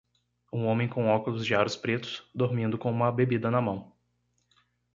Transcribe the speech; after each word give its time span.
um 0.51 0.65
homem 0.65 0.87
com 0.89 1.07
óculos 1.09 1.45
de 1.45 1.53
aros 1.53 1.75
pretos, 1.75 2.27
dormindo 2.33 2.75
com 2.75 2.89
uma 2.89 3.11
bebida 3.11 3.51
na 3.51 3.61
mão 3.61 3.95